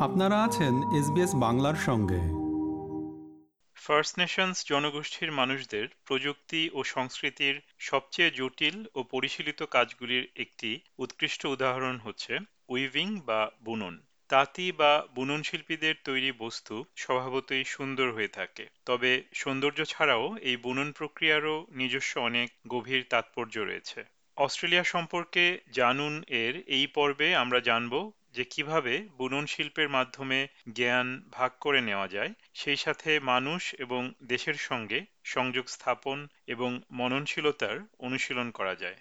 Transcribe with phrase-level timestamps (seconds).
[0.00, 2.20] আপনারা আছেন এসবিএস বাংলার সঙ্গে।
[3.74, 11.98] ফার্স্ট নেশনস জনগোষ্ঠীর মানুষদের প্রযুক্তি ও সংস্কৃতির সবচেয়ে জটিল ও পরিশীলিত কাজগুলির একটি উৎকৃষ্ট উদাহরণ
[11.98, 12.38] হচ্ছে
[12.68, 19.84] উইভিং বা বুনন। তাঁতি বা বুনন শিল্পীদের তৈরি বস্তু স্বভাবতই সুন্দর হয়ে থাকে। তবে সৌন্দর্য
[19.84, 24.04] ছাড়াও এই বুনন প্রক্রিয়ারও নিজস্ব অনেক গভীর তাৎপর্য রয়েছে।
[24.36, 31.52] অস্ট্রেলিয়া সম্পর্কে জানুন এর এই পর্বে আমরা জানব যে কীভাবে বুনন শিল্পের মাধ্যমে জ্ঞান ভাগ
[31.60, 38.74] করে নেওয়া যায়, সেই সাথে মানুষ এবং দেশের সঙ্গে সংযোগ স্থাপন এবং মননশীলতার অনুশীলন করা
[38.74, 38.96] যায়।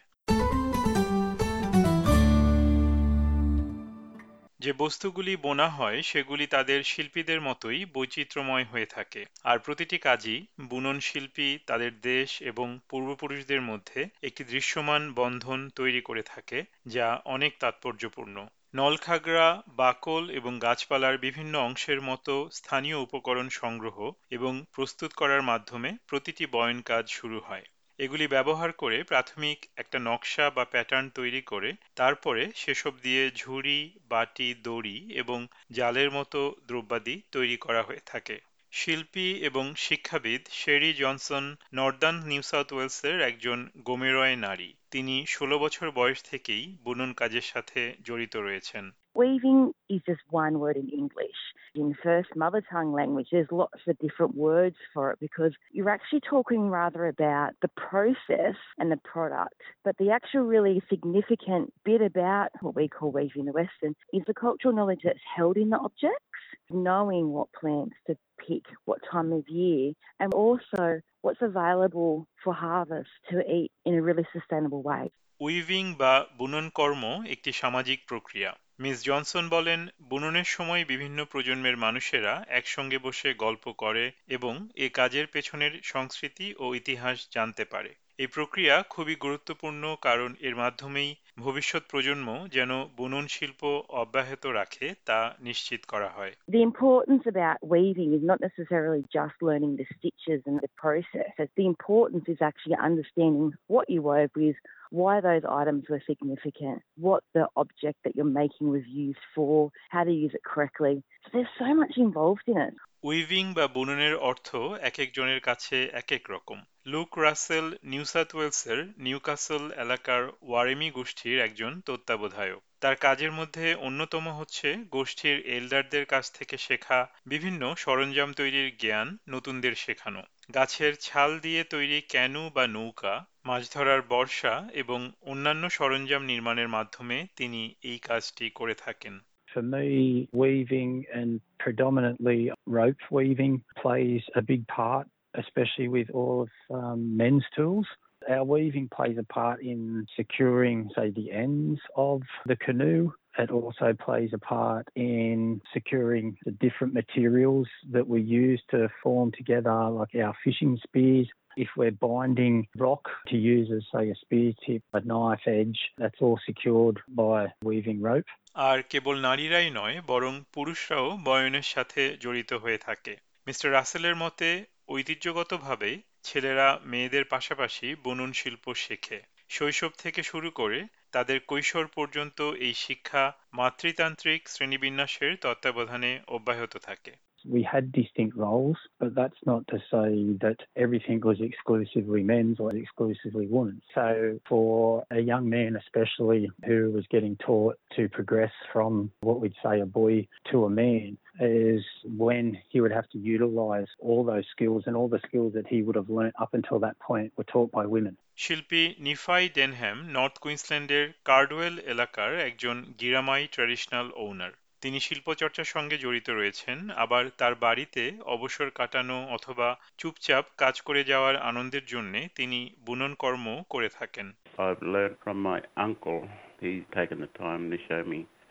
[4.60, 11.00] যে বস্তুগুলি বোনা হয়, সেগুলি তাদের শিল্পীদের মতোই বৈচিত্র্যময় হয়ে থাকে। আর প্রতিটি কাজই বুনন
[11.00, 18.48] শিল্পী তাদের দেশ এবং পূর্বপুরুষদের মধ্যে একটি দৃশ্যমান বন্ধন তৈরি করে থাকে, যা অনেক তাৎপর্যপূর্ণ।
[18.76, 26.46] নলখাগড়া, বাকল এবং গাছপালার বিভিন্ন অংশের মতো স্থানীয় উপকরণ সংগ্রহ এবং প্রস্তুত করার মাধ্যমে প্রতিটি
[26.46, 27.64] বয়ন কাজ শুরু হয়।
[28.00, 34.56] এগুলি ব্যবহার করে প্রাথমিক একটা নকশা বা প্যাটার্ন তৈরি করে, তারপরে সেসব দিয়ে ঝুড়ি, বাটি,
[34.64, 38.40] দড়ি এবং জালের মতো দ্রব্যাদি তৈরি করা হয়ে থাকে।
[38.72, 45.87] শিল্পী এবং শিক্ষাবিদ Sheri Johnson Northern New South ওয়েলসের একজন গোমেরয় নারী। তিনি ষোলো বছর
[45.99, 51.41] বয়স থেকেই বুনন কাজের সাথে জড়িত রয়েছেন Weaving is just one word in English.
[51.75, 56.21] In first mother tongue language, there's lots of different words for it because you're actually
[56.21, 59.61] talking rather about the process and the product.
[59.85, 64.35] But the actual really significant bit about what we call weaving the Western is the
[64.35, 66.25] cultural knowledge that's held in the objects,
[66.71, 72.14] knowing what plants to pick, what time of year, and also what's available
[72.44, 75.06] for harvest to eat in a really sustainable way.
[75.42, 79.80] Weaving বা বুনন কর্ম একটি সামাজিক প্রক্রিয়া miss Johnson বলেন,
[80.10, 86.66] বুননের সময় বিভিন্ন প্রজন্মের মানুষেরা একসঙ্গে বসে গল্প করে এবং এ কাজের পেছনের সংস্কৃতি ও
[86.74, 87.92] ইতিহাস জানতে পারে
[88.24, 91.12] এই প্রক্রিয়া খুবই গুরুত্বপূর্ণ কারণ এর মাধ্যমেই
[91.46, 93.62] ভবিষ্যৎ প্রজন্ম যেন বুনন শিল্প
[94.02, 99.74] অব্যাহত রাখে তা নিশ্চিত করা হয় The importance about weaving is not necessarily just learning
[99.82, 101.32] the stitches and the process.
[101.60, 104.58] The importance is actually understanding what you wove with,
[105.00, 109.54] why those items were significant, what the object that you're making was used for,
[109.94, 110.96] how to use it correctly.
[111.24, 112.76] So there's so much involved in it.
[113.04, 118.94] Weaving বা বুননের অর্থ এক একজনের কাছে এক এক রকম। Luke Russell New South ওয়েলসের
[118.98, 126.58] নিউকাসল এলাকার ওয়ারেমি গোষ্ঠীর একজন তত্ত্বাবধায়ক। তার কাজের মধ্যে অন্যতম হচ্ছে গোষ্ঠীর এল্ডারদের কাছ থেকে
[126.58, 133.74] শেখা বিভিন্ন সরঞ্জাম তৈরির জ্ঞান নতুনদের শেখানো। গাছের ছাল দিয়ে তৈরি ক্যানু বা নৌকা, মাছ
[133.74, 139.20] ধরার বর্ষা এবং অন্যান্য সরঞ্জাম নির্মাণের মাধ্যমে তিনি এই কাজটি করে থাকেন।
[139.58, 146.50] For me, weaving and predominantly rope weaving plays a big part, especially with all of
[146.78, 147.88] um, men's tools.
[148.30, 153.14] Our weaving plays a part in securing, say, the ends of the canoe.
[153.38, 159.32] It also plays a part in securing the different materials that we use to form
[159.32, 161.28] together, like our fishing spears.
[161.56, 166.20] If we're binding rock to use as, say, a spear tip, a knife edge, that's
[166.22, 168.30] all secured by weaving rope.
[168.68, 173.14] আর কেবল নারীরাই নয় বরং পুরুষরাও বয়নের সাথে জড়িত হয়ে থাকে
[173.48, 174.50] mister রাসেলের মতে
[174.90, 175.92] ঐতিহ্যগতভাবে
[176.24, 179.20] ছেলেরা মেয়েদের পাশাপাশি বুনন শিল্প শেখে
[179.50, 180.80] শৈশব থেকে শুরু করে
[181.15, 183.25] তাদের কৈশোর পর্যন্ত এই শিক্ষা
[183.59, 187.13] মাতৃতান্ত্রিক শ্রেণীবিন্যাসের তত্ত্বাবধানে অব্যাহত থাকে
[187.45, 192.71] we had distinct roles, but that's not to say that everything was exclusively men's or
[192.75, 193.83] exclusively women's.
[193.95, 199.55] So for a young man especially who was getting taught to progress from what we'd
[199.63, 204.45] say a boy to a man is when he would have to utilize all those
[204.51, 207.45] skills and all the skills that he would have learnt up until that point were
[207.45, 208.17] taught by women.
[208.38, 214.52] শিল্পী নিফাই Denham north কুইন্সল্যান্ডের কার্ডওয়েল এলাকার একজন গিরামাই traditional ওনার
[214.82, 219.68] তিনি শিল্পচর্চার সঙ্গে জড়িত রয়েছেন আবার তার বাড়িতে অবসর কাটানো অথবা
[219.98, 224.28] চুপচাপ কাজ করে যাওয়ার আনন্দের জন্য তিনি বুনন কর্ম করে থাকেন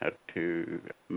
[0.00, 0.46] Had to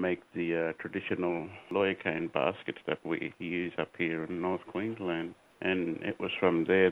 [0.05, 1.37] make the uh, traditional
[1.71, 3.17] lawyer cane basket that we
[3.61, 5.29] use up here in North Queensland.
[5.61, 6.89] And it was from there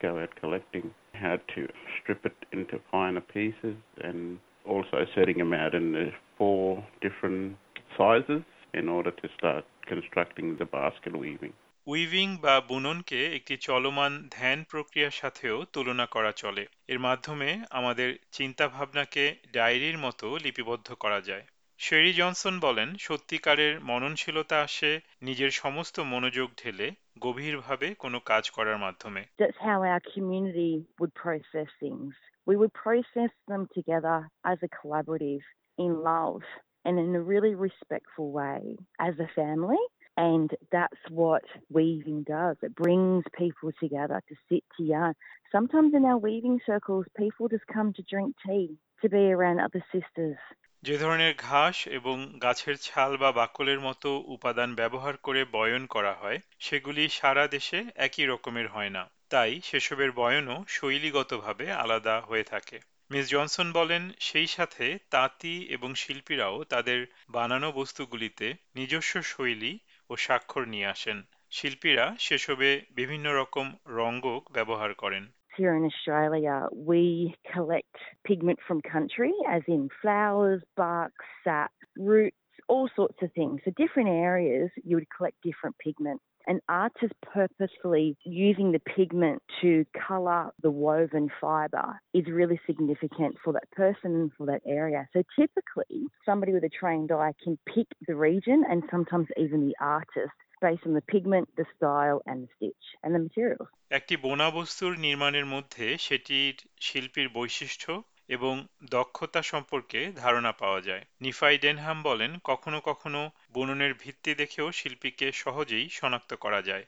[0.00, 1.60] go out collecting, how to
[1.94, 6.06] strip it into finer pieces, and also setting them out in the
[6.38, 7.56] four different
[7.96, 8.42] sizes
[8.74, 11.54] in order to start constructing the basket weaving.
[11.86, 19.24] Weaving বা বুননকে একটি চলমান ধ্যান প্রক্রিয়ার সাথেও তুলনা করা চলে এর মাধ্যমে আমাদের চিন্তাভাবনাকে
[19.52, 21.44] ডায়েরির মতো লিপিবদ্ধ করা যায়
[21.79, 24.91] শেরি জনসন বলেন সত্যিকারের মননশীলতা আসে
[25.21, 26.87] নিজের সমস্ত মনোযোগ ঢেলে
[27.19, 32.13] গভীরভাবে কোনো কাজ করার মাধ্যমে That's how our community would process things.
[32.49, 34.17] We would process them together
[34.51, 35.43] as a collaborative
[35.85, 36.43] in love
[36.85, 38.61] and in a really respectful way
[39.07, 39.83] as a family.
[40.31, 41.43] And that's what
[41.77, 42.57] weaving does.
[42.67, 45.15] It brings people together to sit to yarn.
[45.55, 48.67] Sometimes in our weaving circles, people just come to drink tea,
[49.01, 50.37] to be around other sisters.
[50.82, 56.38] যে ধরনের ঘাস এবং গাছের ছাল বা বাকলের মতো উপাদান ব্যবহার করে বয়ন করা হয়,
[56.58, 62.80] সেগুলি সারা দেশে একই রকমের হয় না। তাই সেসবের বয়নও শৈলীগতভাবে আলাদা হয়ে থাকে।
[63.10, 69.78] মিস জনসন বলেন, সেই সাথে তাঁতি এবং শিল্পীরাও তাদের বানানো বস্তুগুলিতে নিজস্ব শৈলী
[70.10, 77.34] ও স্বাক্ষর নিয়ে আসেন। শিল্পীরা সেসবে বিভিন্ন রকম রঙ্গক ব্যবহার করেন। Here in Australia, we
[77.52, 81.10] collect pigment from country, as in flowers, bark,
[81.42, 82.36] sap, roots,
[82.68, 83.60] all sorts of things.
[83.64, 86.20] So, different areas, you would collect different pigment.
[86.46, 93.52] And artists purposefully using the pigment to colour the woven fibre is really significant for
[93.52, 95.08] that person and for that area.
[95.12, 99.76] So typically, somebody with a trained eye can pick the region and sometimes even the
[99.78, 103.68] artist based on the pigment, the style, and the stitch and the materials.
[103.90, 106.54] একটি বোনা বস্তুর নির্মাণের মধ্যে সেটির
[106.86, 107.90] শিল্পীর বৈশিষ্ট্য
[108.28, 108.54] এবং
[108.90, 113.20] দক্ষতা সম্পর্কে ধারণা পাওয়া যায় নিফাই ডেনহাম বলেন কখনো কখনো
[113.54, 116.86] বুননের ভিত্তি দেখেও শিল্পীকে সহজেই শনাক্ত করা যায়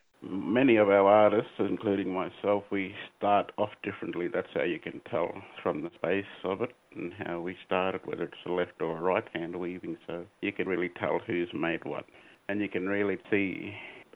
[0.58, 4.26] Many of our artists, including myself, we start off differently.
[4.28, 5.28] That's how you can tell
[5.62, 9.00] from the space of it and how we started, whether it's a left or a
[9.02, 9.96] right hand weaving.
[10.06, 12.04] So you can really tell who's made what.
[12.50, 13.48] And you can really see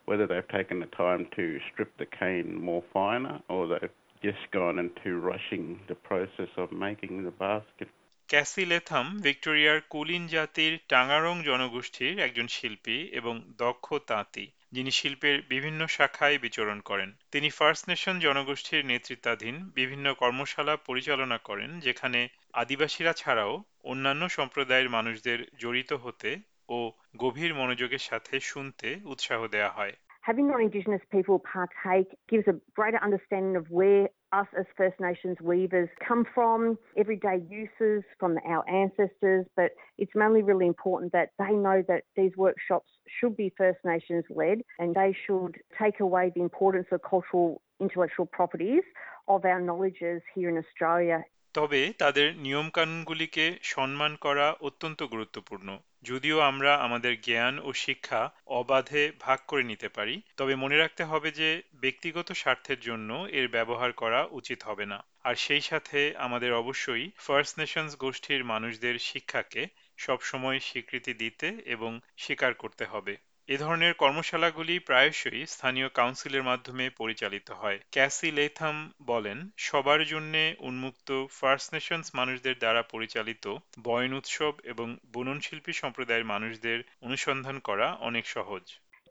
[0.09, 4.77] whether they've taken the time to strip the cane more finer or they've just gone
[4.85, 7.89] into rushing the process of making the basket.
[8.29, 14.45] Cassie Latham ভিক্টোরিয়ার Kulin জাতির টাঙ্গারং জনগোষ্ঠীর একজন শিল্পী এবং দক্ষ তাঁতি,
[14.75, 21.71] যিনি শিল্পের বিভিন্ন শাখায় বিচরণ করেন তিনি ফার্স্ট নেশন জনগোষ্ঠীর নেতৃত্বাধীন বিভিন্ন কর্মশালা পরিচালনা করেন,
[21.87, 22.21] যেখানে
[22.63, 23.53] আদিবাসীরা ছাড়াও
[23.91, 26.31] অন্যান্য সম্প্রদায়ের মানুষদের জড়িত হতে
[26.77, 26.79] ও
[27.18, 29.96] গভীর মনোযোগের সাথে শুনতে উৎসাহ দেওয়া হয়
[30.30, 35.90] having non-Indigenous people partake gives a greater understanding of where us as First Nations weavers
[36.08, 41.84] come from, everyday uses from our ancestors, but it's mainly really important that they know
[41.88, 46.88] that these workshops should be First Nations led and they should take away the importance
[46.92, 48.84] of cultural intellectual properties
[49.28, 51.24] of our knowledges here in Australia
[51.55, 59.39] তবে তাদের নিয়মকানুনগুলিকে সম্মান করা অত্যন্ত গুরুত্বপূর্ণ। যদিও আমরা আমাদের জ্ঞান ও শিক্ষা অবাধে ভাগ
[59.49, 64.63] করে নিতে পারি, তবে মনে রাখতে হবে যে ব্যক্তিগত স্বার্থের জন্য এর ব্যবহার করা উচিত
[64.63, 69.67] হবে না। আর সেই সাথে আমাদের অবশ্যই ফার্স্ট নেশনস গোষ্ঠীর মানুষদের শিক্ষাকে
[69.97, 73.15] সবসময় স্বীকৃতি দিতে এবং স্বীকার করতে হবে।
[73.49, 81.25] এ ধরনের কর্মশালাগুলি প্রায়শই স্থানীয় কাউন্সিলের মাধ্যমে পরিচালিত হয়। ক্যাসি লেথাম বলেন, সবার জন্য উন্মুক্ত
[81.31, 88.27] ফার্স্ট নেশনস মানুষদের দ্বারা পরিচালিত বয়ন উৎসব এবং বুনন শিল্পী সম্প্রদায়ের মানুষদের অনুসন্ধান করা অনেক
[88.27, 88.63] সহজ।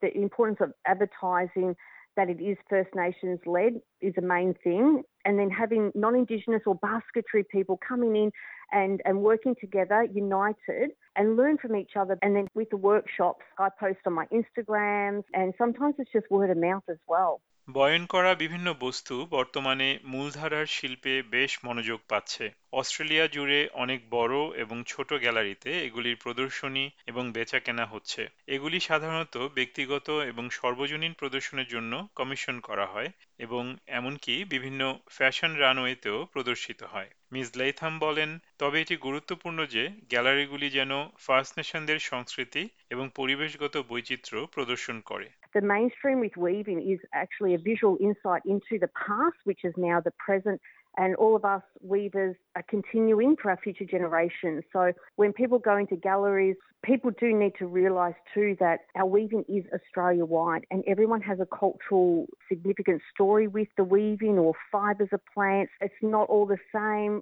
[0.01, 1.73] The importance of advertising
[2.15, 5.03] that it is First Nations led is a main thing.
[5.25, 8.31] And then having non Indigenous or basketry people coming in
[8.71, 12.17] and, and working together, united, and learn from each other.
[12.21, 16.49] And then with the workshops, I post on my Instagrams, and sometimes it's just word
[16.49, 17.41] of mouth as well.
[17.67, 24.83] বয়ন করা বিভিন্ন বস্তু বর্তমানে মূলধারার শিল্পে বেশ মনোযোগ পাচ্ছে। অস্ট্রেলিয়া জুড়ে অনেক বড় এবং
[24.87, 32.59] ছোট গ্যালারিতে এগুলির প্রদর্শনী এবং বেচাকেনা হচ্ছে। এগুলি সাধারণত ব্যক্তিগত এবং সর্বজনীন প্রদর্শনের জন্য কমিশন
[32.59, 38.29] করা হয় এবং এমনকি বিভিন্ন ফ্যাশন রানওয়েতেও প্রদর্শিত হয়। মিস লেইথাম বলেন,
[38.59, 45.61] তবে এটি গুরুত্বপূর্ণ যে গ্যালারিগুলি যেন ফার্স্ট নেশনদের সংস্কৃতি এবং পরিবেশগত বৈচিত্র্য প্রদর্শন করে। The
[45.61, 50.13] mainstream with weaving is actually a visual insight into the past, which is now the
[50.17, 50.59] present
[50.97, 54.63] and all of us weavers are continuing for our future generations.
[54.71, 59.43] So when people go into galleries, people do need to realise too that our weaving
[59.49, 65.09] is Australia wide and everyone has a cultural significant story with the weaving or fibres
[65.11, 65.71] of plants.
[65.81, 67.21] It's not all the same.